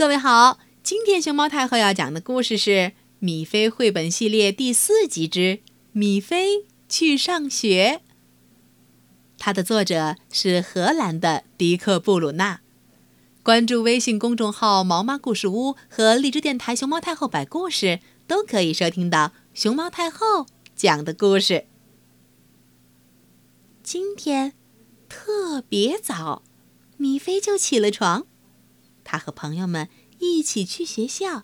[0.00, 2.70] 各位好，今天熊猫太后要讲的故事是
[3.18, 5.40] 《米菲绘本系列》第四集之
[5.92, 8.00] 《米菲去上学》。
[9.36, 12.62] 它的作者是荷兰的迪克·布鲁纳。
[13.42, 21.66] 关注微信公众号“毛妈故事屋”和荔枝电台“熊猫太后”摆故事，都可以收听到熊猫太后讲的故事。
[23.82, 24.54] 今天
[25.10, 26.42] 特别早，
[26.96, 28.26] 米菲就起了床。
[29.10, 29.88] 她和朋友们
[30.20, 31.42] 一起去学校，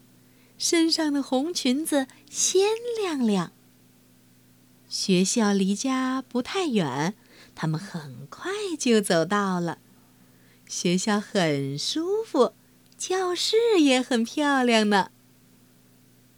[0.57, 3.51] 身上的红裙子鲜亮亮。
[4.89, 7.17] 学校离家不太远，
[7.57, 9.79] 他们很快就走到了。
[10.69, 12.55] 学校很舒服，
[12.97, 15.11] 教室也很漂亮呢。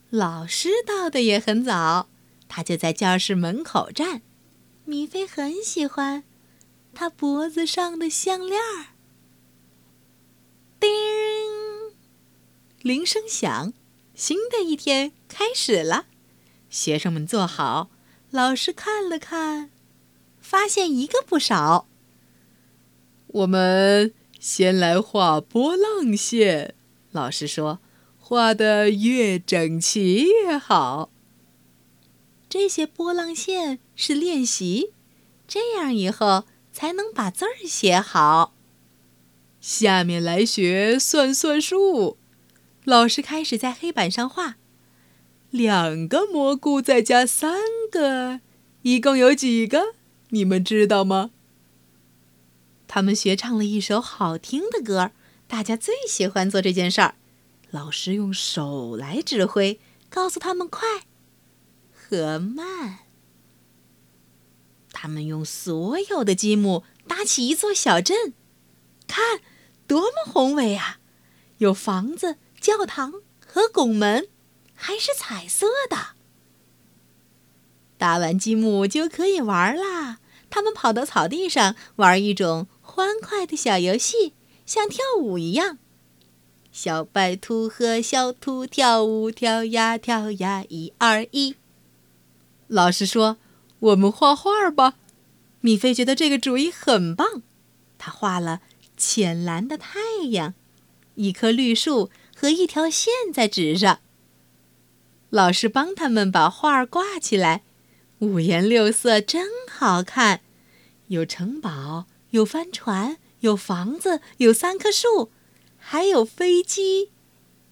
[0.09, 2.09] 老师到的也很早，
[2.49, 4.23] 他就在教室门口站。
[4.87, 6.25] 米菲很喜欢
[6.95, 8.97] 他脖子上的项链儿。
[10.81, 10.89] 叮！
[12.83, 13.73] 铃声响，
[14.15, 16.07] 新的一天开始了。
[16.71, 17.91] 学生们坐好，
[18.31, 19.71] 老师看了看，
[20.41, 21.89] 发现一个不少。
[23.27, 26.77] 我们先来画波浪线。
[27.11, 27.81] 老师说
[28.21, 31.11] ：“画的越整齐越好。”
[32.49, 34.93] 这些波浪线是练习，
[35.49, 38.55] 这样以后才能把字儿写好。
[39.61, 42.18] 下面来学算算数。
[42.89, 44.57] 老师开始在黑板上画，
[45.51, 47.61] 两个蘑菇再加三
[47.93, 48.41] 个，
[48.81, 49.95] 一共有几个？
[50.31, 51.31] 你们知道吗？
[52.87, 55.11] 他们学唱了一首好听的歌，
[55.47, 57.17] 大家最喜欢做这件事儿。
[57.71, 61.03] 老师用手来指挥，告诉他们快
[61.93, 63.01] 和慢。
[64.93, 68.33] 他们用所有的积木搭起一座小镇，
[69.07, 69.41] 看，
[69.87, 71.01] 多么宏伟啊！
[71.59, 72.39] 有房子。
[72.61, 73.15] 教堂
[73.47, 74.29] 和拱门
[74.75, 76.17] 还是彩色的。
[77.97, 80.19] 搭完积木就可以玩啦。
[80.51, 84.33] 他们跑到草地上玩一种欢快的小游戏，
[84.65, 85.79] 像跳舞一样。
[86.73, 91.57] 小白兔和小兔跳舞，跳呀跳呀，一二一。
[92.69, 93.39] 老师说
[93.81, 94.95] ：“我们画画吧。”
[95.61, 97.43] 米菲觉得这个主意很棒。
[97.99, 98.61] 他画了
[98.97, 99.99] 浅蓝的太
[100.31, 100.55] 阳，
[101.17, 102.11] 一棵绿树。
[102.41, 103.99] 和一条线在纸上。
[105.29, 107.65] 老师帮他们把画挂起来，
[108.21, 110.43] 五颜六色，真好看。
[111.09, 115.33] 有城堡，有帆船，有房子，有三棵树，
[115.77, 117.11] 还有飞机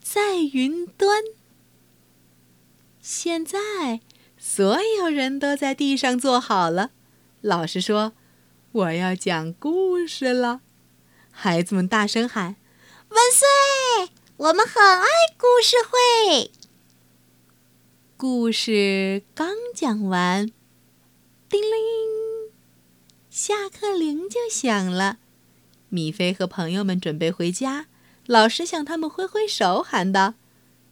[0.02, 1.22] 在云端。
[3.00, 4.00] 现在，
[4.36, 6.90] 所有人都在地上坐好了。
[7.40, 8.14] 老师说
[8.72, 10.62] ：“我要讲故事了。”
[11.30, 12.56] 孩子们大声喊
[13.10, 15.06] ：“万岁！”我们很爱
[15.38, 16.50] 故事会。
[18.18, 20.46] 故事刚讲完，
[21.48, 22.52] 叮铃，
[23.30, 25.16] 下课铃就响了。
[25.88, 27.86] 米菲和朋友们准备回家，
[28.26, 30.34] 老师向他们挥挥手，喊道：“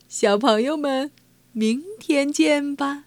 [0.08, 1.12] 小朋友们，
[1.52, 3.04] 明天见吧。”